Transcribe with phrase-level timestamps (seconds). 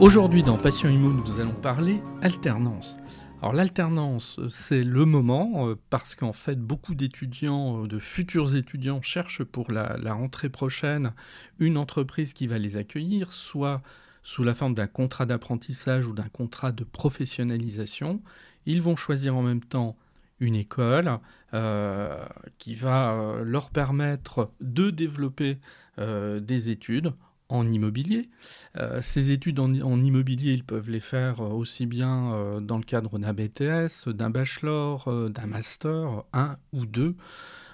[0.00, 2.96] Aujourd'hui dans Passion Immo, nous allons parler alternance.
[3.40, 9.02] Alors l'alternance, c'est le moment euh, parce qu'en fait beaucoup d'étudiants, euh, de futurs étudiants
[9.02, 11.12] cherchent pour la, rentrée prochaine
[11.60, 13.82] une entreprise qui va les accueillir, soit
[14.24, 18.20] sous la forme d'un contrat d'apprentissage ou d'un contrat de professionnalisation.
[18.66, 19.96] Ils vont choisir en même temps
[20.40, 21.20] une école
[21.54, 22.24] euh,
[22.58, 25.58] qui va leur permettre de développer
[25.96, 27.12] des études
[27.48, 28.28] en immobilier.
[28.76, 32.84] Euh, ces études en, immobilier, ils peuvent les faire euh, aussi bien euh, dans le
[32.84, 37.16] cadre d'un BTS, d'un bachelor, d'un master, un ou deux.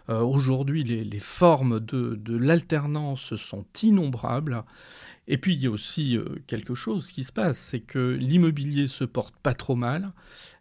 [0.09, 4.65] Aujourd'hui, les, formes de, de l'alternance sont innombrables.
[5.29, 9.05] Et puis, il y a aussi quelque chose qui se passe, c'est que l'immobilier se
[9.05, 10.13] porte pas trop mal,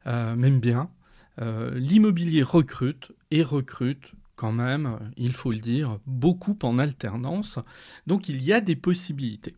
[0.05, 0.91] même bien.
[1.39, 7.59] l'immobilier recrute et recrute quand même, il faut le dire, beaucoup en alternance.
[8.07, 9.57] Donc il y a des possibilités.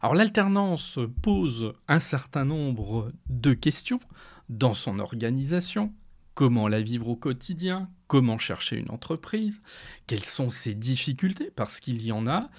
[0.00, 4.00] Alors l'alternance pose un certain nombre de questions
[4.48, 5.94] dans son organisation.
[6.34, 7.88] Comment la vivre au quotidien?
[8.08, 9.62] Comment chercher une entreprise?
[10.08, 11.52] Quelles sont ses difficultés?
[11.54, 12.50] Parce qu'il y en a.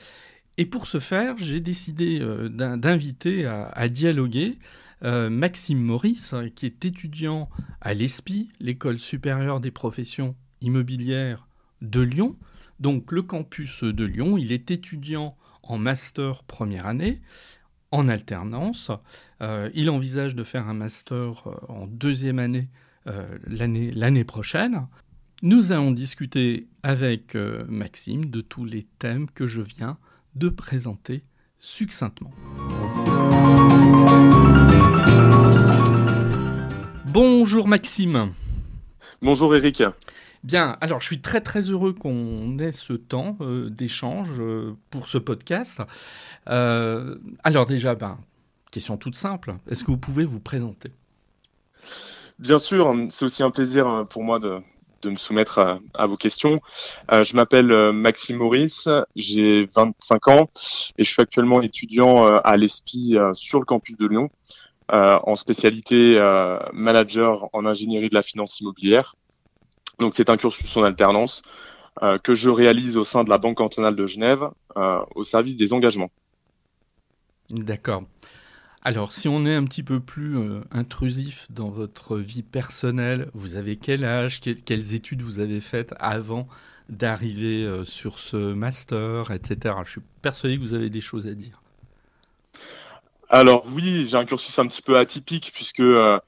[0.56, 4.58] Et pour ce faire, j'ai décidé euh, d'inviter à, dialoguer
[5.04, 7.50] euh, Maxime Maurice, qui est étudiant
[7.82, 11.48] à l'ESPI, l'École supérieure des professions immobilière
[11.82, 12.36] de Lyon,
[12.80, 14.38] donc le campus de Lyon.
[14.38, 17.22] Il est étudiant en master première année,
[17.92, 18.92] en alternance.
[19.42, 22.70] Euh, il envisage de faire un master euh, en deuxième année
[23.08, 24.88] euh, l'année prochaine.
[25.42, 27.36] Nous allons discuter avec
[27.68, 29.98] Maxime de tous les thèmes que je viens
[30.36, 31.24] de présenter
[31.60, 32.32] succinctement.
[37.08, 38.32] Bonjour Maxime.
[39.22, 39.84] Bonjour Eric.
[40.44, 45.08] Bien, alors je suis très très heureux qu'on ait ce temps euh, d'échange euh, pour
[45.08, 45.82] ce podcast.
[46.50, 47.16] Euh,
[47.46, 48.18] alors déjà, ben,
[48.70, 50.92] question toute simple, est-ce que vous pouvez vous présenter?
[52.40, 54.62] Bien sûr, c'est aussi un plaisir pour moi de,
[55.06, 56.62] me soumettre à, vos questions.
[57.10, 60.50] je m'appelle Maxime Maurice, j'ai 25 ans
[60.98, 64.30] et je suis actuellement étudiant à l'ESPI sur le campus de Lyon
[64.90, 66.18] en spécialité
[66.74, 69.16] manager en ingénierie de la finance immobilière.
[70.00, 71.44] Donc c'est un cursus en alternance
[72.02, 75.56] euh, que je réalise au sein de la Banque cantonale de Genève euh, au service
[75.56, 76.10] des engagements.
[77.52, 78.04] D'accord.
[78.82, 83.56] Alors, si on est un petit peu plus euh, intrusif dans votre vie personnelle, vous
[83.56, 86.48] avez quel âge, quelles études vous avez faites avant
[86.90, 89.76] d'arriver sur ce master, etc.
[89.86, 91.63] Je suis persuadé que vous avez des choses à dire.
[93.36, 96.20] Alors oui, j'ai un cursus un petit peu atypique puisque euh,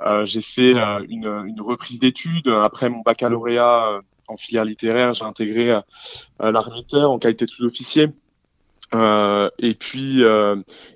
[0.00, 2.48] euh, j'ai fait euh, une, reprise d'études.
[2.48, 5.78] Après mon baccalauréat en filière littéraire, j'ai intégré
[6.40, 8.08] l'armitaire en qualité de sous-officier.
[8.92, 10.24] et puis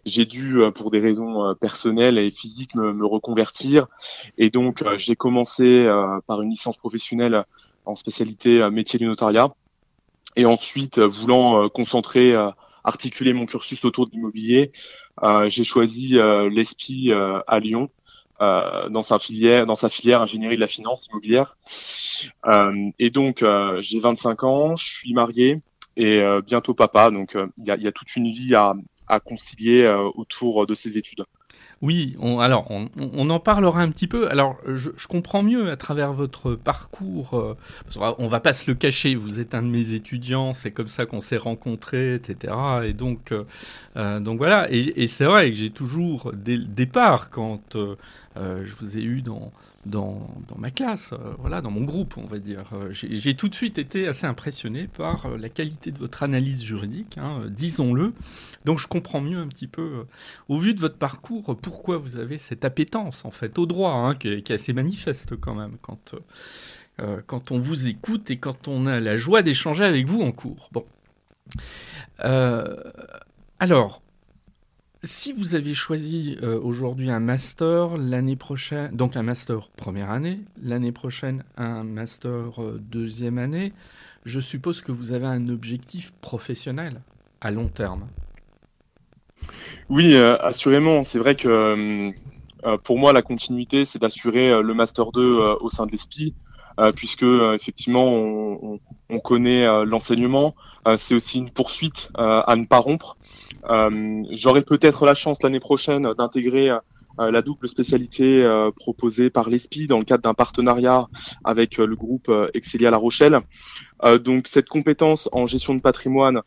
[0.05, 3.87] j'ai dû, pour des raisons personnelles et physiques, me, me reconvertir.
[4.39, 5.87] Et donc j'ai commencé
[6.27, 7.45] par une licence professionnelle
[7.85, 9.55] en spécialité métier du notariat.
[10.35, 12.35] Et ensuite, voulant concentrer
[12.85, 14.73] articuler mon cursus autour de l'immobilier,
[15.23, 17.91] euh, j'ai choisi euh, l'ESPI euh, à Lyon.
[18.41, 21.57] dans sa filière, dans sa filière ingénierie de la finance immobilière.
[22.99, 23.45] et donc,
[23.79, 25.61] j'ai 25 ans, je suis marié
[25.97, 27.13] et bientôt papa.
[27.13, 28.75] Donc, il y a, y, a, toute une vie à,
[29.07, 29.87] à concilier
[30.17, 31.23] autour de ces études.
[31.83, 34.31] Oui, alors on, en parlera un petit peu.
[34.31, 37.35] Alors je, comprends mieux à travers votre parcours.
[37.35, 37.57] Euh,
[38.19, 39.17] on va pas se le cacher.
[39.17, 40.55] Vous êtes un de mes étudiants.
[40.55, 42.55] C'est comme ça qu'on s'est rencontrés, etc.
[42.85, 43.43] Et donc, euh,
[43.97, 44.69] euh, donc voilà.
[44.71, 47.77] Et, c'est vrai que j'ai toujours dès le départ, quand
[48.37, 49.53] je vous ai eu dans
[49.87, 50.25] dans,
[50.57, 52.71] ma classe, voilà, dans mon groupe, on va dire.
[52.91, 57.43] J'ai tout de suite été assez impressionné par la qualité de votre analyse juridique, hein,
[57.49, 58.13] disons-le.
[58.65, 60.07] Donc je comprends mieux un petit peu,
[60.49, 64.15] au vu de votre parcours, pourquoi vous avez cette appétence en fait au droit, hein,
[64.15, 66.15] qui, est, assez manifeste quand même quand,
[67.27, 70.71] quand on vous écoute et quand on a la joie d'échanger avec vous en cours.
[70.73, 70.85] Bon.
[73.59, 74.02] alors,
[75.05, 80.41] si vous avez choisi euh, aujourd'hui un master l'année prochaine, donc un master première année,
[80.63, 83.73] l'année prochaine un master euh, deuxième année,
[84.25, 87.01] je suppose que vous avez un objectif professionnel
[87.41, 88.07] à long terme.
[89.89, 91.03] Oui, euh, assurément.
[91.03, 92.13] C'est vrai que
[92.85, 96.33] pour moi, la continuité, c'est d'assurer le master 2 au sein de l'ESPI.
[96.95, 98.79] puisque effectivement on
[99.19, 100.55] connaît l'enseignement,
[100.97, 103.17] c'est aussi une poursuite à ne pas rompre.
[103.71, 109.49] Euh, j'aurai peut-être la chance l'année prochaine d'intégrer euh, la double spécialité euh, proposée par
[109.49, 111.09] l'ESPI dans le cadre d'un partenariat
[111.45, 113.41] avec le groupe Excelia La Rochelle.
[114.25, 116.43] donc cette compétence en gestion de patrimoine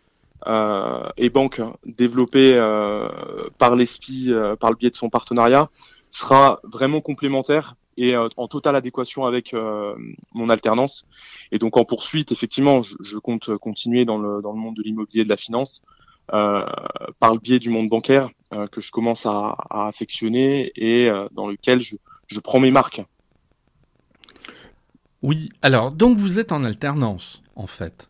[1.17, 2.53] et banque développée
[3.57, 5.69] par l'ESPI par le biais de son partenariat
[6.11, 9.55] sera vraiment complémentaire et en totale adéquation avec
[10.33, 11.05] mon alternance.
[11.51, 14.83] Et donc en poursuite, effectivement, je, je compte continuer dans le, dans le monde de
[14.83, 15.81] l'immobilier et de la finance
[16.33, 16.65] euh,
[17.19, 21.47] par le biais du monde bancaire euh, que je commence à, affectionner et euh, dans
[21.47, 23.03] lequel je, prends mes marques.
[25.21, 28.09] Oui, alors donc vous êtes en alternance en fait.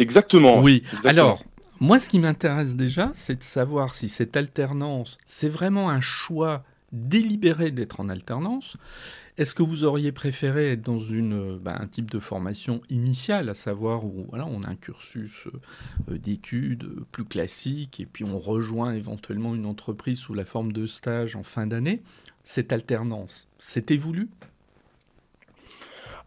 [0.00, 0.60] Exactement.
[0.60, 1.40] Oui, alors
[1.78, 6.64] moi ce qui m'intéresse déjà c'est de savoir si cette alternance c'est vraiment un choix
[6.94, 8.76] délibéré d'être en alternance.
[9.36, 11.00] Est-ce que vous auriez préféré être dans
[11.60, 15.48] bah, un type de formation initiale, à savoir où voilà, on a un cursus
[16.08, 20.86] euh, d'études plus classique et puis on rejoint éventuellement une entreprise sous la forme de
[20.86, 22.00] stage en fin d'année?
[22.44, 24.28] Cette alternance, c'était voulu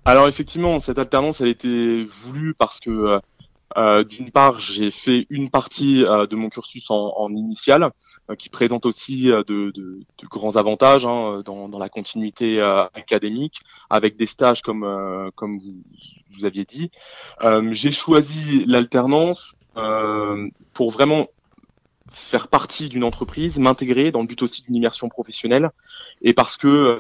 [0.06, 3.20] alors effectivement, cette alternance, elle était voulue parce que
[3.78, 7.92] euh, d'une part, j'ai fait une partie euh, de mon cursus en, en initial,
[8.30, 12.60] euh, qui présente aussi de, de, de, grands avantages hein, dans, dans, la continuité
[12.94, 13.60] académique,
[13.90, 15.76] avec des stages comme comme vous,
[16.36, 16.92] vous aviez dit.
[17.72, 19.54] j'ai choisi l'alternance
[20.74, 21.28] pour vraiment
[22.12, 25.70] faire partie d'une entreprise, m'intégrer dans le but aussi d'une immersion professionnelle,
[26.22, 26.98] et parce que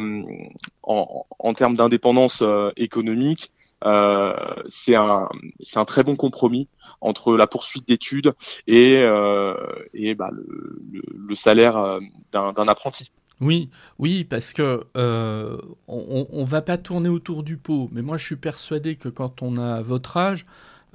[0.83, 2.43] en, en termes d'indépendance
[2.75, 3.51] économique,
[3.85, 4.33] euh,
[4.69, 5.29] c'est un,
[5.75, 6.67] un très bon compromis
[7.01, 8.33] entre la poursuite d'études
[8.65, 9.53] et, euh,
[9.93, 10.79] et bah, le,
[11.15, 11.99] le, salaire euh,
[12.33, 13.11] d'un apprenti.
[13.39, 13.69] Oui,
[13.99, 15.57] oui, parce que euh,
[15.87, 19.43] on, on va pas tourner autour du pot, mais moi je suis persuadé que quand
[19.43, 20.45] on a votre âge,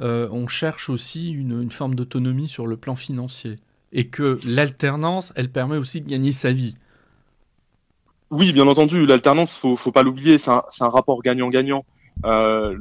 [0.00, 3.60] on cherche aussi une, une forme d'autonomie sur le plan financier
[3.92, 6.74] et que l'alternance, elle permet aussi de gagner sa vie.
[8.30, 11.84] Oui, bien entendu, l'alternance, faut, faut pas l'oublier, c'est un, un, rapport gagnant-gagnant.
[12.24, 12.76] Euh,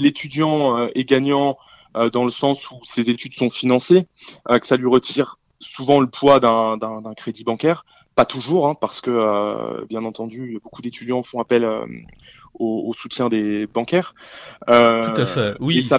[0.00, 1.58] l'étudiant euh, est gagnant
[1.96, 4.06] euh, dans le sens où ses études sont financées,
[4.48, 7.84] que ça lui retire souvent le poids d'un crédit bancaire.
[8.14, 11.66] Pas toujours, hein, parce que bien entendu, beaucoup d'étudiants font appel
[12.58, 14.14] au, soutien des bancaires.
[14.66, 15.54] Tout à fait.
[15.60, 15.98] Oui, ça,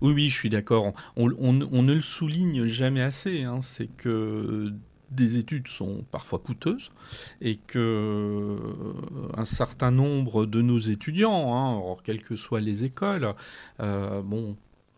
[0.00, 0.92] oui, oui, je suis d'accord.
[1.16, 3.42] On, on, ne le souligne jamais assez.
[3.42, 4.72] Hein, C'est que
[5.10, 6.90] des études sont parfois coûteuses
[7.40, 8.58] et que euh,
[9.36, 13.34] un certain nombre de nos étudiants, hein, quelles que soient les écoles,
[13.80, 14.56] euh, bon,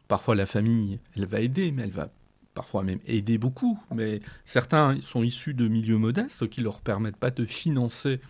[0.08, 2.08] parfois la famille, elle va aider, mais elle va
[2.54, 3.78] parfois même aider beaucoup.
[3.94, 8.20] Mais certains sont issus de milieux modestes qui leur permettent pas de financer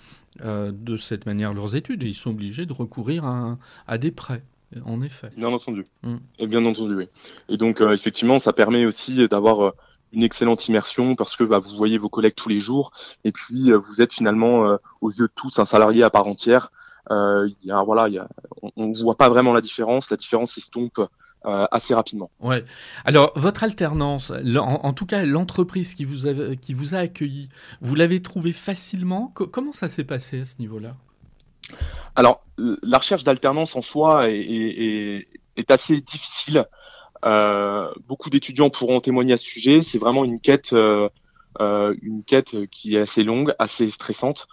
[0.42, 4.10] euh, de cette manière leurs études et ils sont obligés de recourir à, à des
[4.10, 4.42] prêts.
[4.84, 5.30] En effet.
[5.34, 5.86] Bien entendu.
[6.02, 6.16] Mm.
[6.40, 7.08] Et bien entendu, oui.
[7.48, 9.72] Et donc, effectivement, ça permet aussi d'avoir
[10.12, 12.92] une excellente immersion parce que bah, vous voyez vos collègues tous les jours
[13.24, 16.26] et puis euh, vous êtes finalement euh, aux yeux de tous un salarié à part
[16.26, 16.70] entière.
[17.10, 18.28] Euh, y a, voilà, y a,
[18.76, 20.10] on ne voit pas vraiment la différence.
[20.10, 21.00] La différence s'estompe
[21.46, 22.30] euh, assez rapidement.
[22.40, 22.64] Ouais.
[23.04, 27.48] Alors votre alternance, en, tout cas l'entreprise qui vous a qui vous a accueilli,
[27.80, 29.32] vous l'avez trouvé facilement?
[29.34, 30.96] comment ça s'est passé à ce niveau-là?
[32.14, 36.66] Alors la recherche d'alternance en soi est, est, est assez difficile.
[37.24, 39.82] Euh, beaucoup d'étudiants pourront témoigner à ce sujet.
[39.82, 41.08] C'est vraiment une quête, euh,
[41.60, 44.48] euh, une quête qui est assez longue, assez stressante.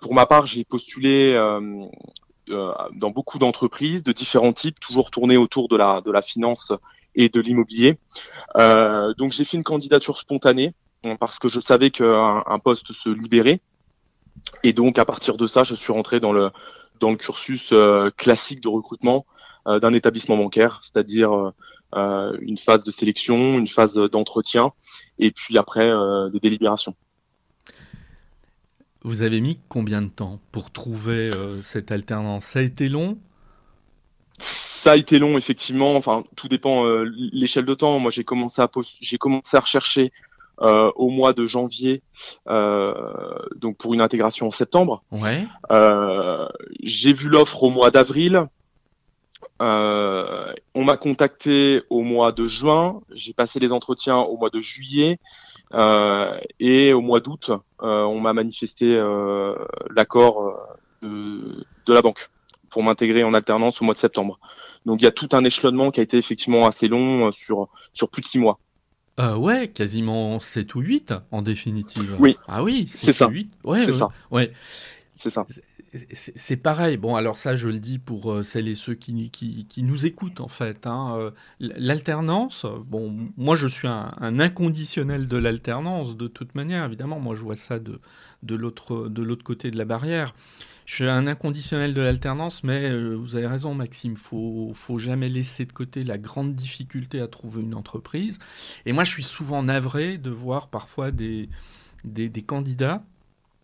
[0.00, 1.34] pour ma part, j'ai postulé
[2.48, 6.72] dans beaucoup d'entreprises de différents types, toujours tournées autour de la de la finance
[7.14, 7.98] et de l'immobilier.
[8.56, 10.74] donc j'ai fait une candidature spontanée
[11.04, 13.60] hein, parce que je savais qu'un un poste se libérait.
[14.62, 16.50] Et donc à partir de ça, je suis rentré dans le
[17.00, 17.72] dans le cursus
[18.16, 19.26] classique de recrutement
[19.66, 21.52] d'un établissement bancaire, c'est-à-dire
[21.94, 24.72] euh, une phase de sélection, une phase d'entretien,
[25.18, 26.94] et puis après euh, des délibérations.
[29.02, 32.44] Vous avez mis combien de temps pour trouver cette alternance?
[32.44, 33.16] Ça a été long?
[34.38, 35.96] Ça a été long, effectivement.
[35.96, 37.98] Enfin, tout dépend euh, l'échelle de temps.
[38.00, 38.68] Moi, j'ai commencé à
[39.00, 40.12] j'ai commencé à rechercher
[40.60, 42.02] euh, au mois de janvier,
[42.48, 42.94] euh,
[43.56, 45.02] donc pour une intégration en septembre.
[45.10, 45.46] Ouais.
[46.82, 48.46] j'ai vu l'offre au mois d'avril.
[49.60, 53.00] on m'a contacté au mois de juin.
[53.12, 55.18] J'ai passé les entretiens au mois de juillet.
[56.60, 58.86] et au mois d'août, on m'a manifesté
[59.94, 60.58] l'accord
[61.02, 62.30] de, de la banque
[62.70, 64.38] pour m'intégrer en alternance au mois de septembre.
[64.86, 67.68] Donc il y a tout un échelonnement qui a été effectivement assez long euh, sur,
[67.92, 68.58] sur plus de six mois.
[69.18, 72.16] Euh, ouais, quasiment 7 ou 8 en définitive.
[72.18, 72.36] Oui.
[72.46, 73.28] Ah oui, c'est ça.
[73.28, 73.50] 8.
[73.64, 74.08] Ouais, c'est ça.
[74.30, 74.52] Ouais.
[75.16, 75.46] C'est ça.
[76.12, 76.98] C'est pareil.
[76.98, 80.06] Bon, alors ça, je le dis pour euh, celles et ceux qui, qui, qui nous
[80.06, 80.86] écoutent, en fait.
[80.86, 81.32] Hein.
[81.58, 87.18] L'alternance, bon, moi, je suis un, un inconditionnel de l'alternance, de toute manière, évidemment.
[87.18, 88.00] Moi, je vois ça de,
[88.42, 90.34] de l'autre côté de la barrière.
[90.88, 94.16] Je suis un inconditionnel de l'alternance, mais euh, vous avez raison, Maxime.
[94.16, 98.38] Faut, faut jamais laisser de côté la grande difficulté à trouver une entreprise.
[98.86, 101.50] Et moi, je suis souvent navré de voir parfois des,
[102.46, 103.04] candidats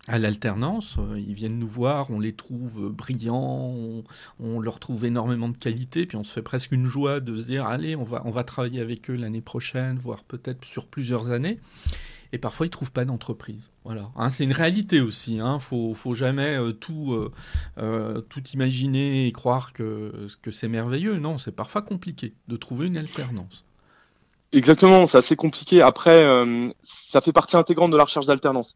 [0.07, 0.97] à l'alternance.
[0.99, 4.05] Euh, ils viennent nous voir, on les trouve brillants, on,
[4.39, 7.47] on, leur trouve énormément de qualité, puis on se fait presque une joie de se
[7.47, 11.59] dire allez, on va travailler avec eux l'année prochaine, voire peut-être sur plusieurs années
[12.35, 13.71] et parfois ils trouvent pas d'entreprise.
[13.85, 15.39] Voilà, hein, c'est une réalité aussi.
[15.39, 15.61] Hein.
[15.61, 17.33] Faut, faut jamais euh, tout, euh,
[17.79, 21.19] euh, tout imaginer et croire que, que c'est merveilleux.
[21.19, 23.65] Non, c'est parfois compliqué de trouver une alternance.
[24.53, 25.81] Exactement, c'est assez compliqué.
[25.81, 26.23] Après,
[26.85, 28.75] ça fait partie intégrante de la recherche d'alternance.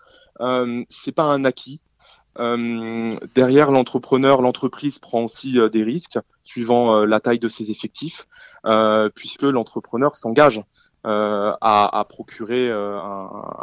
[0.90, 1.80] c'est pas un acquis.
[2.36, 8.26] derrière l'entrepreneur, l'entreprise prend aussi des risques suivant la taille de ses effectifs,
[9.14, 10.64] puisque l'entrepreneur s'engage.
[11.08, 12.98] Euh, à, procurer euh,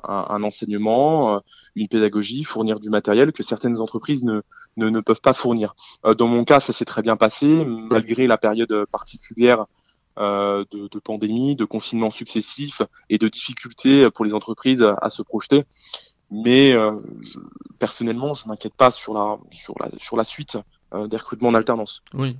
[0.07, 1.39] un, enseignement, euh,
[1.75, 4.41] une pédagogie, fournir du matériel que certaines entreprises ne,
[4.77, 5.75] ne, peuvent pas fournir.
[6.17, 9.65] dans mon cas, ça s'est très bien passé, malgré la période particulière
[10.17, 15.65] de, pandémie, de confinement successifs et de difficultés pour les entreprises à, se projeter.
[16.31, 16.73] Mais
[17.77, 20.61] personnellement, je m'inquiète pas sur la, sur, la, sur la suite euh,
[20.93, 22.03] des recrutements en alternance.
[22.13, 22.37] Oui.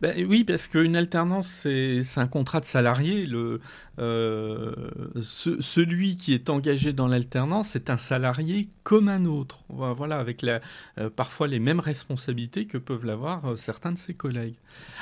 [0.00, 3.26] Ben, oui, parce qu'une alternance, c'est un contrat de salarié.
[3.26, 3.60] Le,
[3.98, 4.72] euh,
[5.20, 9.64] celui qui est engagé dans l'alternance, c'est un salarié comme un autre.
[9.68, 10.60] Voilà, avec la,
[10.98, 14.56] euh, parfois les mêmes responsabilités que peuvent l'avoir certains de ses collègues.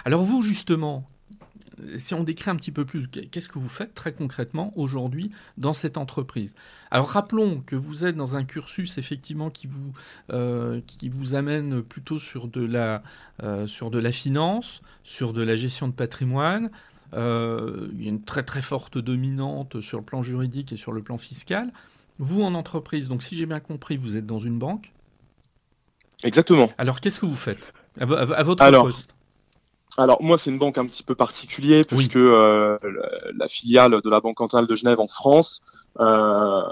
[0.05, 1.09] Alors vous, justement,
[1.97, 5.75] si on décrit un petit peu plus, qu'est-ce que vous faites très concrètement aujourd'hui dans
[5.75, 6.55] cette entreprise?
[6.91, 9.93] Alors rappelons que vous êtes dans un cursus effectivement qui vous,
[10.31, 13.03] euh, qui vous amène plutôt sur de, la,
[13.43, 16.71] euh, sur de la finance, sur de la gestion de patrimoine.
[17.15, 20.93] Euh, il y a une très très forte dominante sur le plan juridique et sur
[20.93, 21.73] le plan fiscal.
[22.19, 24.93] Vous en entreprise, donc si j'ai bien compris, vous êtes dans une banque?
[26.23, 26.71] Exactement.
[26.79, 27.73] Alors qu'est-ce que vous faites?
[28.01, 28.07] À,
[28.43, 29.15] votre poste
[29.99, 32.79] alors moi c'est une banque un petit peu particulière puisque euh,
[33.37, 35.61] la, filiale de la Banque centrale de Genève en France
[36.01, 36.63] euh,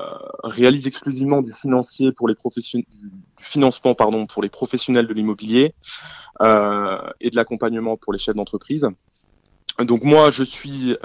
[0.43, 5.75] réalise exclusivement du financier pour les professionnels, du financement pardon pour les professionnels de l'immobilier
[6.41, 8.89] euh, et de l'accompagnement pour les chefs d'entreprise.
[9.79, 10.97] Donc moi je suis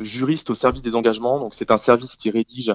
[0.00, 2.74] juriste au service des engagements, donc c'est un service qui rédige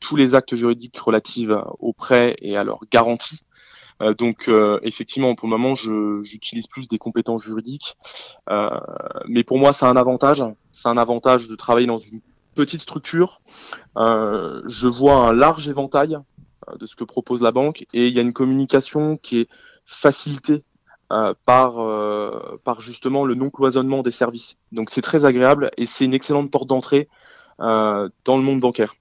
[0.00, 3.55] tous les actes juridiques relatifs aux prêts et à leur garantie euh,
[4.18, 7.96] donc euh, effectivement, pour le moment, j'utilise plus des compétences juridiques,
[8.50, 8.68] euh,
[9.26, 10.44] mais pour moi, c'est un avantage.
[10.72, 12.20] C'est un avantage de travailler dans une
[12.54, 13.40] petite structure.
[13.96, 16.18] je vois un large éventail
[16.78, 19.48] de ce que propose la banque et il y a une communication qui est
[19.84, 20.64] facilitée
[21.08, 21.74] par,
[22.64, 24.56] par justement le non-cloisonnement des services.
[24.72, 27.08] Donc c'est très agréable et c'est une excellente porte d'entrée
[27.58, 28.94] dans le monde bancaire.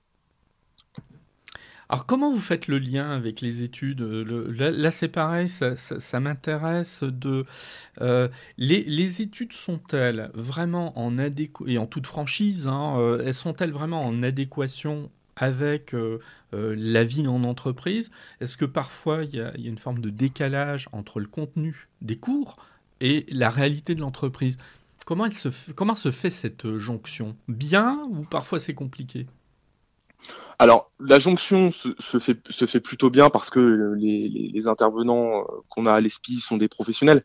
[1.90, 4.02] Alors comment vous faites le lien avec les études?
[4.02, 7.46] Là, c'est pareil, ça, m'intéresse de...
[8.02, 8.28] Euh,
[8.58, 14.04] les, études sont-elles vraiment en adéquation, et en toute franchise, hein, euh, elles sont-elles vraiment
[14.04, 16.20] en adéquation avec euh,
[16.52, 18.10] la vie en entreprise?
[18.42, 22.58] Est-ce que parfois il y, a, une forme de décalage entre le contenu des cours
[23.00, 24.58] et la réalité de l'entreprise?
[25.06, 27.38] Comment, se, comment se fait cette jonction?
[27.48, 29.28] Bien ou parfois c'est compliqué?
[30.58, 36.00] Alors, la jonction se, fait, plutôt bien parce que les, intervenants euh, qu'on a à
[36.00, 37.24] l'ESPI sont des professionnels.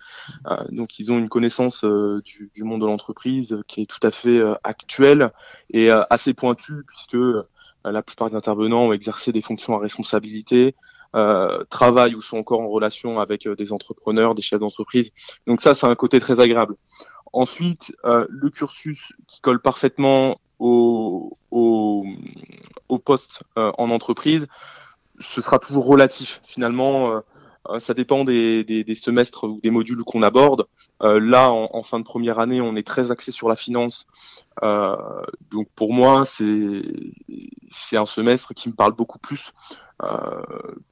[0.49, 4.11] Euh, donc, ils ont une connaissance euh, du, monde de l'entreprise qui est tout à
[4.11, 5.33] fait actuelle
[5.73, 7.16] et assez pointue puisque
[7.85, 10.75] la plupart des intervenants ont exercé des fonctions à responsabilité,
[11.71, 15.11] travaillent ou sont encore en relation avec des entrepreneurs, des chefs d'entreprise.
[15.47, 16.76] Donc ça, c'est un côté très agréable.
[17.33, 24.47] Ensuite, le cursus qui colle parfaitement au, au, poste euh, en entreprise.
[25.19, 26.40] ce sera toujours relatif.
[26.45, 27.23] Finalement,
[27.79, 30.67] ça dépend des, des, semestres ou des modules qu'on aborde.
[31.00, 34.07] là, en, fin de première année, on est très axé sur la finance.
[34.62, 36.83] donc pour moi, c'est
[37.71, 39.52] c'est un semestre qui me parle beaucoup plus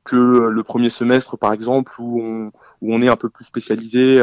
[0.05, 4.23] que le premier semestre, par exemple, où on, où on est un peu plus spécialisé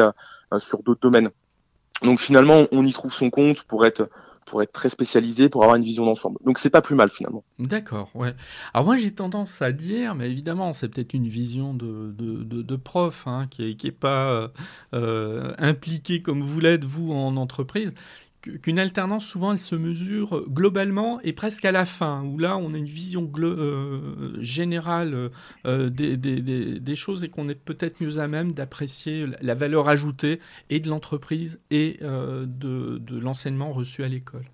[0.58, 1.30] sur d'autres domaines.
[2.02, 4.08] Donc finalement, on y trouve son compte pour être
[4.46, 6.38] pour être très spécialisé, pour avoir une vision d'ensemble.
[6.44, 7.44] Donc c'est pas plus mal finalement.
[7.58, 8.34] D'accord, ouais.
[8.72, 13.46] Alors moi j'ai tendance à dire, mais évidemment c'est peut-être une vision de, prof hein,
[13.50, 14.50] qui n'est est pas
[14.94, 17.92] euh, impliqué comme vous l'êtes vous en entreprise
[18.62, 22.74] qu'une alternance, souvent, elle se mesure globalement et presque à la fin, où là, on
[22.74, 25.30] a une vision euh, générale
[25.66, 30.80] euh, des, choses et qu'on est peut-être mieux à même d'apprécier la valeur ajoutée et
[30.80, 34.44] de l'entreprise et euh, de, l'enseignement reçu à l'école.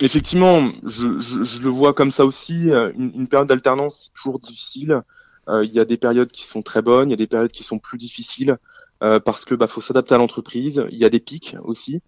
[0.00, 2.70] Effectivement, je, le vois comme ça aussi.
[2.96, 5.02] Une, période d'alternance, c'est toujours difficile.
[5.48, 7.62] Il y a des périodes qui sont très bonnes, il y a des périodes qui
[7.62, 8.58] sont plus difficiles
[9.00, 10.82] parce que bah, faut s'adapter à l'entreprise.
[10.90, 12.00] Il y a des pics aussi.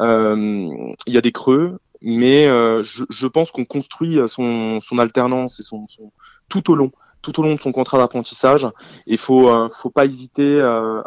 [0.00, 4.98] Euh, il y a des creux, mais euh, je, je, pense qu'on construit son, son,
[4.98, 6.12] alternance et son, son,
[6.48, 8.68] tout au long, tout au long de son contrat d'apprentissage.
[9.06, 11.04] Il faut, euh, faut pas hésiter à,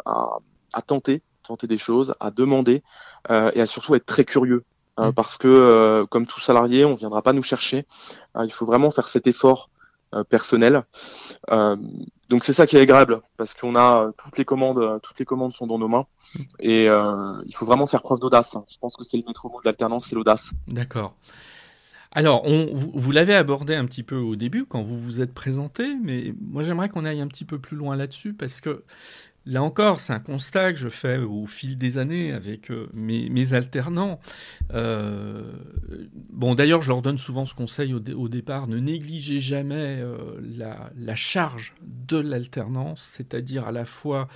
[0.72, 2.82] à, tenter, tenter des choses, à demander
[3.28, 4.64] et à surtout être très curieux.
[4.98, 5.12] Mmh.
[5.12, 7.86] Parce que, comme tout salarié, on viendra pas nous chercher.
[8.38, 9.70] il faut vraiment faire cet effort
[10.28, 10.84] personnel.
[12.32, 15.18] Donc c'est ça qui est agréable parce qu'on a euh, toutes les commandes, euh, toutes
[15.18, 16.06] les commandes sont dans nos mains
[16.60, 18.56] et euh, il faut vraiment faire preuve d'audace.
[18.70, 20.50] Je pense que c'est le maître mot de l'alternance, c'est l'audace.
[20.66, 21.14] D'accord.
[22.10, 22.42] Alors,
[22.72, 26.62] vous, l'avez abordé un petit peu au début quand vous vous êtes présenté, mais moi
[26.62, 28.82] j'aimerais qu'on aille un petit peu plus loin là-dessus parce que
[29.44, 33.54] Là encore, c'est un constat que je fais au fil des années avec euh, mes,
[33.54, 34.20] alternants.
[34.72, 35.50] Euh,
[36.30, 41.16] bon, d'ailleurs, je leur donne souvent ce conseil au, départ ne négligez jamais euh, la,
[41.16, 44.28] charge de l'alternance, c'est-à-dire à la fois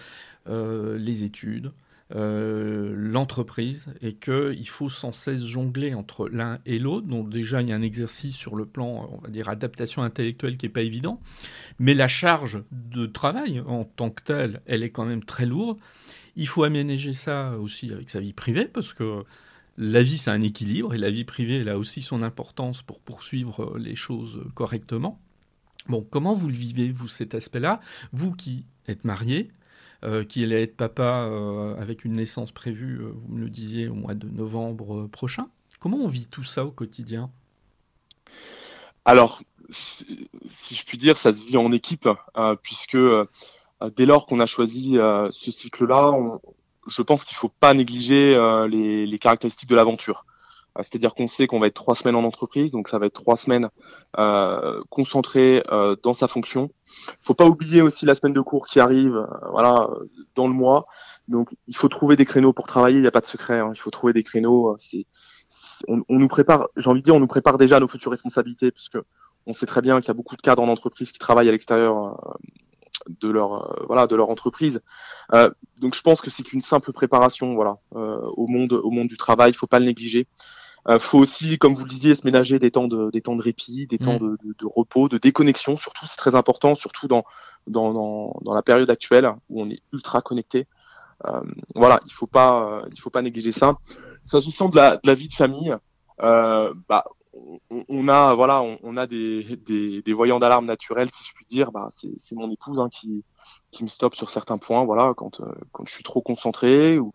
[0.48, 1.72] les études,
[2.14, 7.08] euh, l'entreprise et qu'il faut sans cesse jongler entre l'un et l'autre.
[7.08, 10.56] Donc déjà, il y a un exercice sur le plan, on va dire, adaptation intellectuelle
[10.56, 11.20] qui n'est pas évident.
[11.80, 15.78] Mais la charge de travail en tant que telle, elle est quand même très lourde.
[16.37, 19.24] Il faut aménager ça aussi avec sa vie privée parce que
[19.78, 23.00] la vie, c'est un équilibre et la vie privée, elle a aussi son importance pour
[23.00, 25.20] poursuivre les choses correctement.
[25.88, 27.81] Bon, comment vous le vivez, vous, cet aspect-là?
[28.12, 29.50] Vous qui êtes marié,
[30.07, 33.88] euh, qui allait être papa euh, avec une naissance prévue, euh, vous me le disiez,
[33.88, 35.49] au mois de novembre prochain.
[35.81, 37.29] Comment on vit tout ça au quotidien?
[39.05, 42.09] Alors, si je puis dire, ça se vit en équipe,
[42.62, 42.99] puisque
[43.97, 46.12] dès lors qu'on a choisi ce cycle-là,
[46.88, 48.35] je pense qu'il ne faut pas négliger
[48.69, 50.27] les, caractéristiques de l'aventure.
[50.76, 53.14] Euh, c'est-à-dire qu'on sait qu'on va être trois semaines en entreprise, donc ça va être
[53.14, 53.68] trois semaines
[54.18, 56.70] euh, concentrées euh, dans sa fonction.
[57.20, 59.88] Faut pas oublier aussi la semaine de cours qui arrive, euh, voilà,
[60.34, 60.84] dans le mois.
[61.28, 62.98] Donc il faut trouver des créneaux pour travailler.
[62.98, 63.58] Il n'y a pas de secret.
[63.58, 63.72] Hein.
[63.74, 64.76] Il faut trouver des créneaux.
[64.78, 65.06] C'est,
[65.88, 66.68] on, on, nous prépare.
[66.76, 68.98] J'ai envie de dire, on nous prépare déjà à nos futures responsabilités, puisque
[69.46, 71.52] on sait très bien qu'il y a beaucoup de cadres en entreprise qui travaillent à
[71.52, 72.16] l'extérieur
[73.08, 74.80] de leur voilà de leur entreprise.
[75.32, 79.08] Euh, donc je pense que c'est qu'une simple préparation voilà euh, au monde au monde
[79.08, 79.50] du travail.
[79.50, 80.26] Il faut pas le négliger.
[80.88, 83.42] Euh, faut aussi, comme vous le disiez, se ménager des temps de, des temps de
[83.42, 84.18] répit, des temps mm.
[84.18, 85.77] de, de, repos, de déconnexion.
[85.77, 87.25] Surtout, c'est très important, surtout dans,
[87.66, 90.66] dans, dans, dans, la période actuelle où on est ultra connecté.
[91.27, 91.40] Euh,
[91.75, 93.77] voilà, il faut pas, il faut pas négliger ça.
[94.22, 95.75] S'agissant de la, de la vie de famille,
[96.22, 97.05] euh, bah,
[97.70, 101.35] on, on, a, voilà, on, on a des, des, des voyants d'alarme naturels, si je
[101.35, 101.72] puis dire.
[101.72, 103.25] Bah, c'est mon épouse hein, qui,
[103.72, 104.85] qui me stoppe sur certains points.
[104.85, 107.12] Voilà, quand, euh, quand je suis trop concentré ou,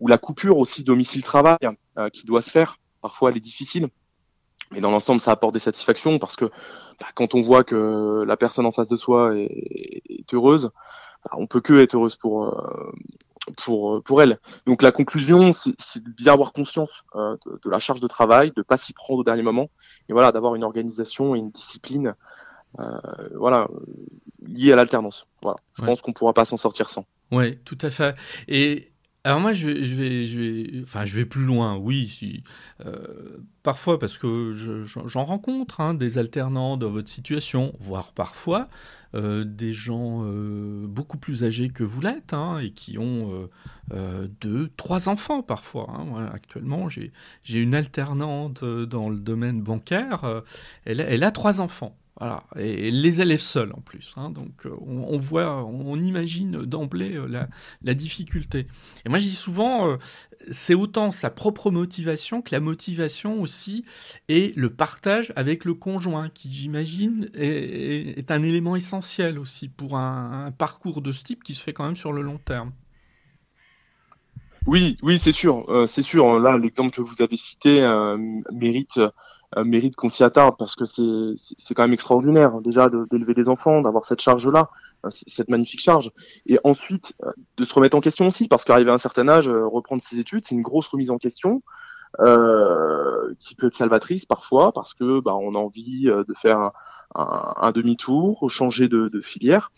[0.00, 1.58] ou la coupure aussi domicile-travail
[1.98, 3.88] euh, qui doit se faire parfois elle est difficile.
[4.70, 8.36] Mais dans l'ensemble, ça apporte des satisfactions parce que bah, quand on voit que la
[8.36, 10.70] personne en face de soi est, heureuse,
[11.24, 12.92] bah, on peut que être heureuse pour, euh,
[13.62, 14.38] pour, pour elle.
[14.66, 18.62] Donc la conclusion, c'est de bien avoir conscience euh, de, la charge de travail, de
[18.62, 19.68] pas s'y prendre au dernier moment,
[20.08, 22.14] et voilà, d'avoir une organisation et une discipline,
[22.78, 22.98] euh,
[23.34, 23.68] voilà,
[24.40, 25.26] liée à l'alternance.
[25.42, 27.04] Voilà, je pense qu'on pourra pas s'en sortir sans.
[27.30, 28.14] Oui, tout à fait.
[28.48, 28.91] Et
[29.24, 29.84] alors moi, je vais,
[30.26, 31.76] je vais, enfin, je vais plus loin.
[31.76, 32.42] Oui, si,
[32.84, 34.52] euh, parfois parce que
[35.06, 38.68] j'en rencontre hein, des alternants dans votre situation, voire parfois
[39.14, 43.48] euh, des gens euh, beaucoup plus âgés que vous l'êtes hein, et qui ont
[44.40, 45.88] deux, trois enfants parfois.
[45.90, 46.26] Hein.
[46.32, 47.12] actuellement, j'ai
[47.44, 50.42] une alternante dans le domaine bancaire.
[50.84, 51.96] Elle, elle, a trois enfants.
[52.56, 54.12] Et les élèves seuls en plus.
[54.16, 54.30] Hein.
[54.30, 57.46] donc euh, on, voit, on, imagine d'emblée euh,
[57.82, 58.66] la, difficulté.
[59.04, 59.96] Et moi je dis souvent, euh,
[60.50, 63.84] c'est autant sa propre motivation que la motivation aussi
[64.28, 70.52] et le partage avec le conjoint, qui j'imagine est, un élément essentiel aussi pour un,
[70.56, 72.72] parcours de ce type qui se fait quand même sur le long terme.
[74.66, 76.38] Oui, oui, c'est sûr, c'est sûr.
[76.38, 77.80] Là, l'exemple que vous avez cité
[78.52, 79.00] mérite
[79.96, 84.04] qu'on s'y attarde parce que c'est c'est quand même extraordinaire déjà d'élever des enfants, d'avoir
[84.04, 84.70] cette charge-là,
[85.04, 86.10] euh, cette magnifique charge,
[86.46, 89.48] et ensuite euh, de se remettre en question aussi parce qu'arriver à un certain âge,
[89.48, 91.62] reprendre ses études, c'est une grosse remise en question.
[92.20, 96.72] Euh, qui peut être salvatrice parfois parce que bah, on a envie de faire un,
[97.14, 99.72] un, un demi-tour, changer de, de, filière.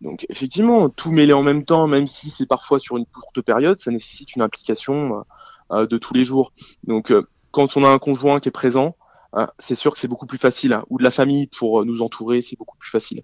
[0.00, 3.78] Donc effectivement, tout mêler en même temps, même si c'est parfois sur une courte période,
[3.78, 5.24] ça nécessite une implication
[5.70, 6.52] euh, de tous les jours.
[6.88, 7.14] Donc
[7.52, 8.96] quand on a un conjoint qui est présent,
[9.38, 10.82] ah, c'est sûr que c'est beaucoup plus facile, hein.
[10.88, 13.22] ou de la famille pour euh, nous entourer, c'est beaucoup plus facile.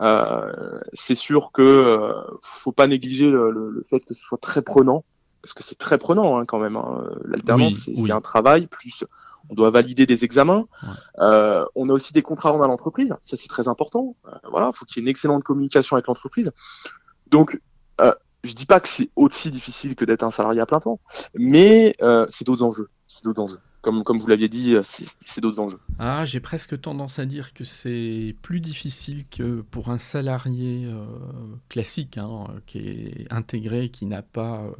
[0.00, 5.04] Euh, c'est sûr que euh, faut pas négliger le, fait que ce soit très prenant,
[5.42, 6.76] parce que c'est très prenant hein, quand même.
[6.76, 7.10] Hein.
[7.24, 9.02] L'alternance, c'est un travail, plus
[9.50, 10.66] on doit valider des examens.
[11.18, 14.14] Euh, on a aussi des contrats à l'entreprise, ça c'est très important.
[14.48, 16.52] voilà, faut qu'il y ait une excellente communication avec l'entreprise.
[17.32, 17.60] Donc,
[18.44, 21.00] je dis pas que c'est aussi difficile que d'être un salarié à plein temps,
[21.34, 21.96] mais
[22.28, 22.90] c'est d'autres enjeux.
[23.08, 24.82] C'est d'autres enjeux comme, comme vous l'aviez dit, euh,
[25.24, 25.78] c'est d'autres enjeux.
[25.98, 31.06] Ah, j'ai presque tendance à dire que c'est plus difficile que pour un salarié euh,
[31.68, 34.72] classique, hein, qui est intégré, qui n'a pas euh,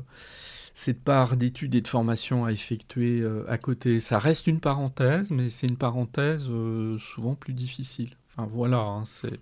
[0.75, 4.01] cette part d'études et de formation à effectuer à côté.
[4.01, 6.51] Ça reste une parenthèse, mais c'est une parenthèse
[6.99, 8.17] souvent plus difficile.
[8.29, 9.41] Enfin voilà, hein, c'est.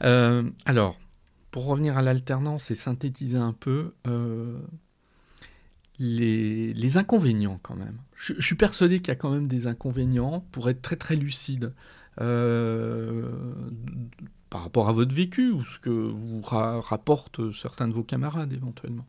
[0.00, 0.96] alors,
[1.50, 3.94] pour revenir à l'alternance et synthétiser un peu,
[5.98, 7.98] les, inconvénients quand même.
[8.14, 11.72] Je, suis persuadé qu'il y a quand même des inconvénients pour être très très lucide
[12.20, 13.30] euh,
[14.50, 19.06] par rapport à votre vécu ou ce que vous rapportent certains de vos camarades éventuellement.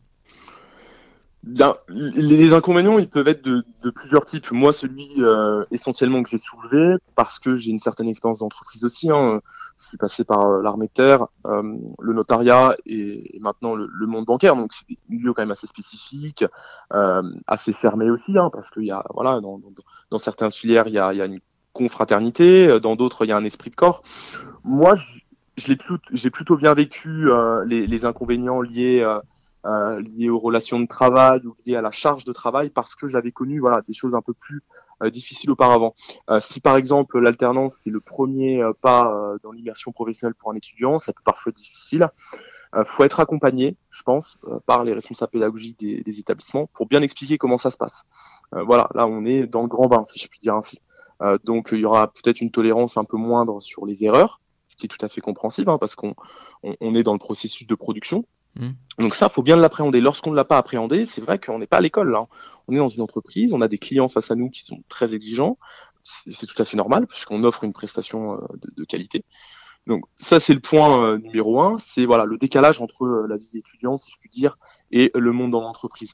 [1.45, 4.51] Bien, les inconvénients, ils peuvent être de, plusieurs types.
[4.51, 9.11] Moi, celui euh, essentiellement que j'ai soulevé, parce que j'ai une certaine expérience d'entreprise aussi.
[9.11, 9.41] Hein,
[9.77, 11.61] je suis passé par euh, l'armée de terre, euh,
[11.99, 14.55] le notariat et, maintenant le, monde bancaire.
[14.55, 16.43] Donc, c'est des milieux quand même assez spécifiques,
[17.45, 19.61] assez fermés aussi, hein, parce qu'il y a, voilà, dans,
[20.09, 21.41] dans, certaines filières, il y a, y a une
[21.73, 24.01] confraternité, dans d'autres, il y a un esprit de corps.
[24.63, 24.95] Moi,
[25.57, 25.75] j'ai
[26.31, 27.29] plutôt bien vécu
[27.67, 29.05] les, les, inconvénients liés
[29.65, 33.07] euh, liées aux relations de travail ou liées à la charge de travail parce que
[33.07, 34.61] j'avais connu voilà des choses un peu plus
[35.01, 35.93] euh, difficiles auparavant.
[36.29, 40.55] Euh, si par exemple l'alternance c'est le premier euh, pas dans l'immersion professionnelle pour un
[40.55, 42.07] étudiant, ça peut parfois être difficile.
[42.85, 47.37] faut être accompagné, je pense, par les responsables pédagogiques des, des, établissements pour bien expliquer
[47.37, 48.03] comment ça se passe.
[48.51, 50.81] voilà, là on est dans le grand bain si je puis dire ainsi.
[51.43, 54.85] donc il y aura peut-être une tolérance un peu moindre sur les erreurs, ce qui
[54.85, 56.15] est tout à fait compréhensible hein, parce qu'on
[56.63, 58.25] on, on est dans le processus de production
[58.57, 58.69] Mmh.
[58.99, 60.01] Donc ça, faut bien l'appréhender.
[60.01, 62.27] Lorsqu'on ne l'a pas appréhendé, c'est vrai qu'on n'est pas à l'école là.
[62.67, 65.13] On est dans une entreprise, on a des clients face à nous qui sont très
[65.13, 65.57] exigeants.
[66.03, 68.45] C'est tout à fait normal puisqu'on offre une prestation euh,
[68.77, 69.25] de, qualité.
[69.87, 71.77] Donc ça, c'est le point euh, numéro un.
[71.79, 74.57] C'est voilà le décalage entre euh, la vie étudiante, si je puis dire,
[74.91, 76.13] et le monde dans l'entreprise.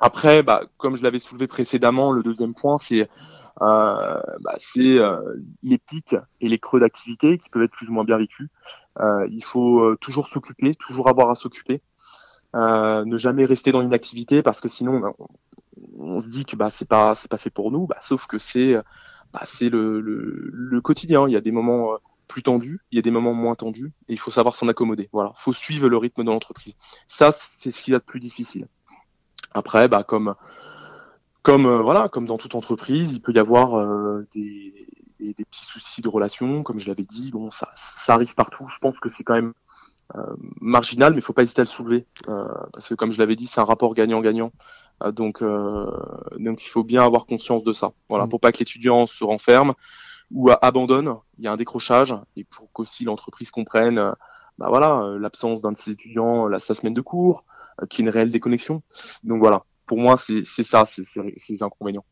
[0.00, 3.08] Après, bah, comme je l'avais soulevé précédemment, le deuxième point, c'est
[3.62, 8.04] euh, bah, euh, les pics et les creux d'activité qui peuvent être plus ou moins
[8.04, 8.48] bien vécus.
[9.00, 11.80] Euh, il faut toujours s'occuper, toujours avoir à s'occuper,
[12.54, 15.12] ne jamais rester dans l'inactivité parce que sinon bah,
[15.98, 17.86] on, se dit que bah c'est pas pas fait pour nous.
[17.86, 18.74] Bah, sauf que c'est
[19.32, 21.26] bah, le, le, le, quotidien.
[21.28, 21.96] Il y a des moments
[22.28, 25.08] plus tendus, il y a des moments moins tendus, et il faut savoir s'en accommoder.
[25.12, 26.74] Voilà, faut suivre le rythme de l'entreprise.
[27.08, 28.68] Ça, c'est ce qui est le plus difficile.
[29.56, 30.34] Après, bah, comme
[31.42, 34.74] comme euh, voilà, comme dans toute entreprise, il peut y avoir euh, des,
[35.20, 37.30] des, petits soucis de relation, comme je l'avais dit.
[37.30, 37.68] Bon, ça,
[38.04, 38.66] ça arrive partout.
[38.68, 39.52] Je pense que c'est quand même
[40.16, 43.36] euh, marginal, mais il faut pas hésiter à le soulever parce que, comme je l'avais
[43.36, 44.50] dit, c'est un rapport gagnant-gagnant.
[45.12, 47.92] donc, donc, il faut bien avoir conscience de ça.
[48.08, 48.28] Voilà, mmh.
[48.28, 49.74] pour pas que l'étudiant se renferme
[50.32, 51.14] ou abandonne.
[51.38, 54.14] Il y a un décrochage et pour qu'aussi l'entreprise comprenne.
[54.58, 57.44] Bah voilà, l'absence d'un de ses étudiants la, sa semaine de cours,
[57.90, 58.82] qui est une réelle déconnexion.
[59.22, 61.04] Donc voilà, pour moi, c'est ça, c'est
[61.48, 62.04] les inconvénients.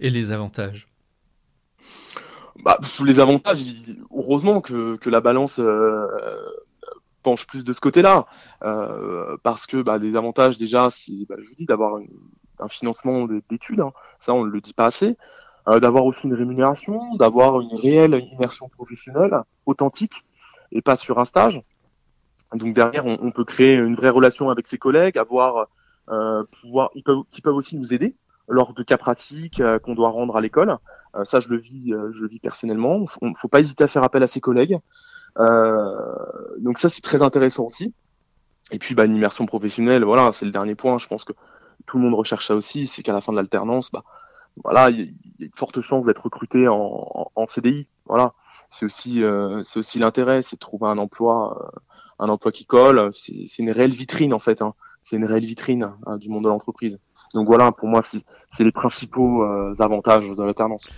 [0.00, 0.88] Et les avantages?
[2.64, 3.62] Bah, Les avantages,
[4.10, 6.06] heureusement que, que la balance euh,
[7.22, 8.26] penche plus de ce côté-là.
[8.62, 11.98] Euh, parce que bah, des avantages, déjà, c'est, bah, je vous dis, d'avoir
[12.60, 13.92] un financement d'études, hein.
[14.20, 15.16] ça on ne le dit pas assez,
[15.66, 19.34] euh, d'avoir aussi une rémunération, d'avoir une réelle immersion professionnelle,
[19.66, 20.24] authentique,
[20.72, 21.62] et pas sur un stage.
[22.54, 25.66] Donc derrière, on, peut créer une vraie relation avec ses collègues, avoir
[26.10, 30.10] euh, pouvoir, ils peuvent, qui peuvent aussi nous aider lors de cas pratiques qu'on doit
[30.10, 30.76] rendre à l'école.
[31.24, 33.06] ça, je le vis, je le vis personnellement.
[33.22, 34.78] Ne faut pas hésiter à faire appel à ses collègues.
[35.38, 37.92] donc ça, c'est très intéressant aussi.
[38.70, 40.98] Et puis, bah, une immersion professionnelle, voilà, c'est le dernier point.
[40.98, 41.32] Je pense que
[41.86, 42.86] tout le monde recherche ça aussi.
[42.86, 44.04] C'est qu'à la fin de l'alternance, bah,
[44.62, 47.88] voilà, il y, a une forte chance d'être recruté en, en, CDI.
[48.06, 48.32] Voilà,
[48.70, 51.80] c'est aussi, euh, c'est aussi l'intérêt, c'est de trouver un emploi, euh,
[52.18, 53.10] un emploi qui colle.
[53.14, 54.62] C'est une réelle vitrine en fait.
[54.62, 54.72] Hein.
[55.02, 56.98] C'est une réelle vitrine hein, du monde de l'entreprise.
[57.34, 60.90] Donc voilà, pour moi, c'est les principaux euh, avantages de l'alternance.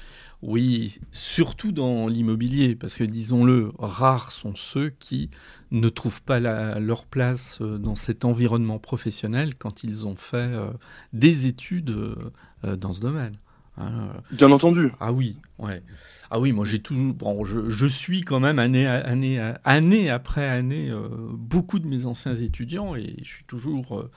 [0.42, 5.30] Oui, surtout dans l'immobilier, parce que disons-le, rares sont ceux qui
[5.70, 10.68] ne trouvent pas leur place dans cet environnement professionnel quand ils ont fait euh,
[11.12, 13.38] des études euh, dans ce domaine.
[13.78, 14.10] Hein.
[14.30, 14.92] Bien entendu.
[15.00, 15.82] Ah oui, ouais.
[16.30, 20.92] Ah oui, moi j'ai toujours, bon, je, suis quand même année, année, année après année
[21.32, 24.08] beaucoup de mes anciens étudiants et je suis toujours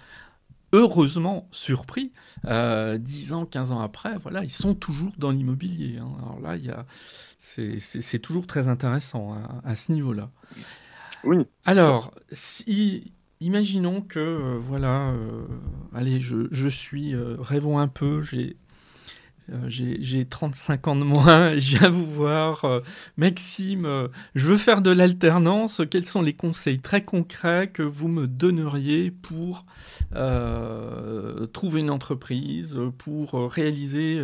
[0.72, 2.12] heureusement surpris,
[2.45, 5.98] euh, 10 ans, 15 ans après, voilà, ils sont toujours dans l'immobilier.
[5.98, 6.10] Hein.
[6.22, 6.74] Alors là, il
[7.38, 10.30] c'est, toujours très intéressant hein, à, ce niveau-là.
[11.24, 11.45] Oui.
[11.65, 15.45] Alors, si, imaginons que, euh, voilà, euh,
[15.93, 18.58] allez, je, je suis, euh, rêvons un peu, j'ai
[19.51, 22.65] euh, j'ai 35 ans de moins, je viens vous voir.
[22.65, 22.81] Euh,
[23.17, 25.81] Maxime, euh, je veux faire de l'alternance.
[25.89, 29.65] Quels sont les conseils très concrets que vous me donneriez pour
[31.53, 34.23] trouver une entreprise, pour réaliser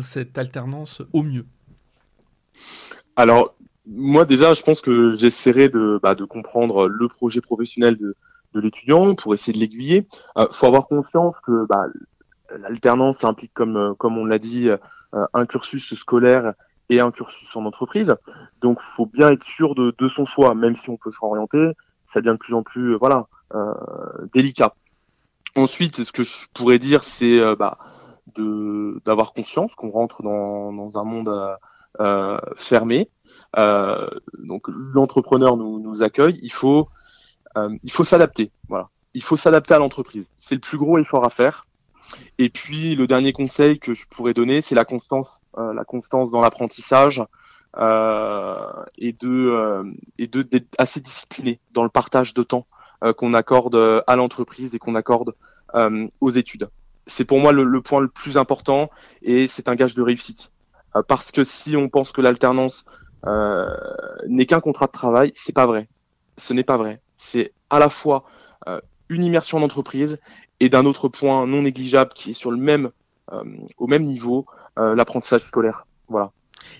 [0.00, 1.46] cette alternance au mieux?
[3.16, 3.54] Alors,
[3.86, 8.16] moi déjà, je pense que j'essaierai de, bah, comprendre le projet professionnel de,
[8.54, 10.06] de l'étudiant pour essayer de l'aiguiller.
[10.36, 11.86] Il faut avoir conscience que bah,
[12.58, 14.76] l'alternance implique, comme, euh, comme on l'a dit, euh,
[15.32, 16.54] un cursus scolaire
[16.88, 18.14] et un cursus en entreprise.
[18.60, 21.72] Donc, faut bien être sûr de, son choix, même si on peut se réorienter.
[22.06, 23.26] Ça devient de plus en plus, euh, voilà,
[24.32, 24.74] délicat.
[25.56, 27.78] Ensuite, ce que je pourrais dire, c'est bah,
[28.34, 31.56] de d'avoir conscience qu'on rentre dans, un monde
[32.56, 33.08] fermé.
[33.56, 36.40] Donc, l'entrepreneur nous, nous accueille.
[36.42, 36.88] Il faut
[37.56, 38.50] il faut s'adapter.
[38.68, 40.26] Voilà, il faut s'adapter à l'entreprise.
[40.36, 41.66] C'est le plus gros effort à faire.
[42.38, 46.30] Et puis le dernier conseil que je pourrais donner, c'est la constance, euh, la constance
[46.30, 47.22] dans l'apprentissage
[47.78, 49.82] euh, et de euh,
[50.18, 52.66] et de d'être assez discipliné dans le partage de temps
[53.02, 55.34] euh, qu'on accorde à l'entreprise et qu'on accorde
[56.20, 56.68] aux études.
[57.08, 58.90] C'est pour moi le, point le plus important
[59.22, 60.52] et c'est un gage de réussite.
[61.08, 62.84] parce que si on pense que l'alternance
[64.28, 65.88] n'est qu'un contrat de travail, c'est pas vrai.
[66.38, 67.02] Ce n'est pas vrai.
[67.16, 68.22] C'est à la fois
[69.08, 70.18] une immersion d'entreprise
[70.60, 72.90] et d'un autre point non négligeable qui est sur le même,
[73.32, 73.42] euh,
[73.78, 74.46] au même niveau,
[74.78, 75.86] euh, l'apprentissage scolaire.
[76.08, 76.32] Voilà.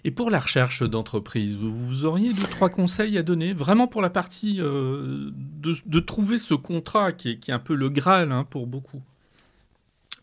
[0.05, 4.11] Et pour la recherche d'entreprise, vous auriez deux, trois conseils à donner, vraiment pour la
[4.11, 8.33] partie euh, de, de, trouver ce contrat qui est, qui est, un peu le Graal
[8.33, 9.03] hein, pour beaucoup?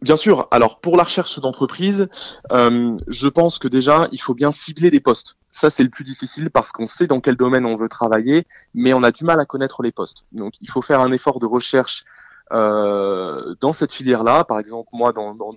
[0.01, 0.47] Bien sûr.
[0.49, 2.09] Alors pour la recherche d'entreprise,
[2.51, 5.37] euh, je pense que déjà il faut bien cibler des postes.
[5.51, 8.93] Ça c'est le plus difficile parce qu'on sait dans quel domaine on veut travailler, mais
[8.93, 10.25] on a du mal à connaître les postes.
[10.31, 12.03] Donc il faut faire un effort de recherche
[12.51, 14.43] dans cette filière-là.
[14.43, 15.51] Par exemple, moi, dans, dans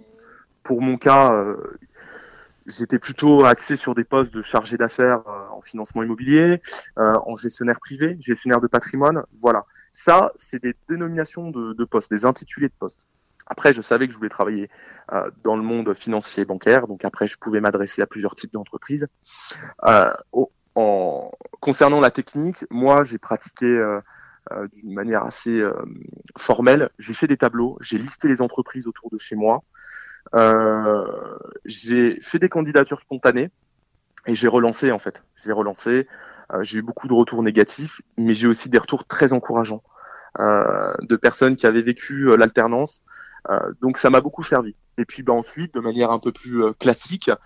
[0.65, 1.57] pour mon cas, euh,
[2.67, 6.61] j'étais plutôt axé sur des postes de chargé d'affaires euh, en financement immobilier,
[6.99, 9.23] euh, en gestionnaire privé, gestionnaire de patrimoine.
[9.41, 9.65] Voilà.
[9.93, 13.09] Ça, c'est des dénominations de, de, postes, des intitulés de postes.
[13.47, 14.71] Après, je savais que je voulais travailler
[15.13, 18.53] euh, dans le monde financier et bancaire, donc après, je pouvais m'adresser à plusieurs types
[18.53, 19.07] d'entreprises.
[19.87, 20.11] Euh,
[20.75, 21.31] en
[21.61, 24.01] concernant la technique, moi, j'ai pratiqué euh,
[24.73, 25.73] d'une manière assez euh,
[26.37, 26.91] formelle.
[26.99, 29.63] J'ai fait des tableaux, j'ai listé les entreprises autour de chez moi,
[30.35, 31.05] euh,
[31.65, 33.51] j'ai fait des candidatures spontanées
[34.27, 35.23] et j'ai relancé en fait.
[35.37, 36.09] J'ai relancé.
[36.61, 39.83] j'ai eu beaucoup de retours négatifs, mais j'ai aussi des retours très encourageants
[40.39, 43.03] de personnes qui avaient vécu l'alternance.
[43.81, 44.75] donc ça m'a beaucoup servi.
[44.99, 47.37] Et puis bah, ensuite, de manière un peu plus classique, euh,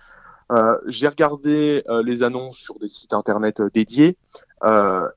[0.87, 4.17] j'ai regardé euh, les annonces sur des sites internet euh, dédiés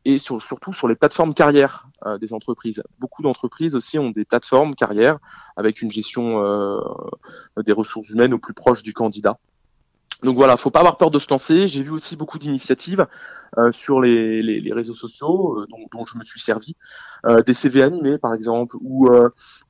[0.05, 1.89] et sur, surtout sur les plateformes carrières
[2.21, 2.81] des entreprises.
[3.01, 5.19] Beaucoup d'entreprises aussi ont des plateformes carrières
[5.57, 6.41] avec une gestion
[7.57, 9.39] des ressources humaines au plus proche du candidat.
[10.23, 11.67] Donc voilà, faut pas avoir peur de se lancer.
[11.67, 13.07] J'ai vu aussi beaucoup d'initiatives
[13.59, 16.77] euh, sur les, les, les, réseaux sociaux euh, dont, dont, je me suis servi,
[17.27, 19.11] euh, des CV animés par exemple, ou,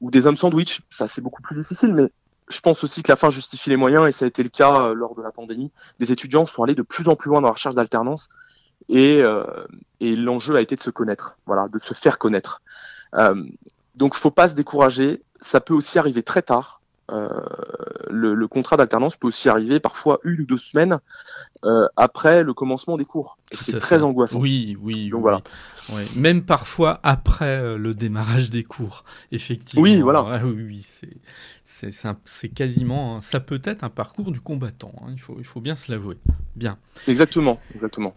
[0.01, 0.83] ou des hommes sandwich.
[0.91, 2.11] Ça c'est beaucoup plus difficile, mais
[2.53, 4.81] je pense aussi que la fin justifie les moyens et ça a été le cas
[4.81, 5.71] euh, lors de la pandémie.
[5.99, 8.29] Des étudiants sont allés de plus en plus loin dans la recherche d'alternance
[8.89, 9.45] et, euh,
[10.01, 12.61] l'enjeu a été de se connaître, voilà, de se faire connaître.
[13.15, 13.45] Euh,
[13.95, 15.23] donc, faut pas se décourager.
[15.41, 16.82] Ça peut aussi arriver très tard.
[17.09, 20.99] Le, contrat d'alternance peut aussi arriver parfois une ou deux semaines
[21.97, 23.39] après le commencement des cours.
[23.51, 24.39] Et c'est très angoissant.
[24.41, 25.11] Oui, oui.
[25.11, 25.43] Donc voilà.
[26.17, 29.83] Même parfois après le démarrage des cours, effectivement.
[29.83, 30.43] Oui, voilà.
[30.45, 31.11] oui, oui c'est
[32.25, 34.93] c'est quasiment, ça peut être un parcours du combattant.
[35.01, 36.19] Hein, il, faut, il faut bien se l'avouer.
[36.55, 36.79] Bien.
[37.09, 38.15] Exactement, exactement.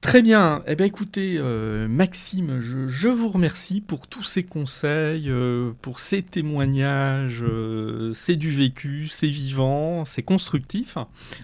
[0.00, 0.62] Très bien.
[0.66, 6.22] Eh bien, écoutez, euh, Maxime, je, vous remercie pour tous ces conseils, euh, pour ces
[6.22, 7.42] témoignages.
[7.42, 10.98] Euh, c'est du vécu, c'est vivant, c'est constructif.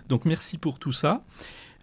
[0.09, 1.25] Donc, merci pour tout ça.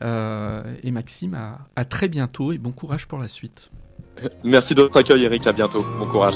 [0.02, 3.70] et Maxime, à, à très bientôt et bon courage pour la suite.
[4.44, 5.46] Merci de votre accueil, Eric.
[5.48, 5.86] À bientôt.
[6.00, 6.36] Bon courage.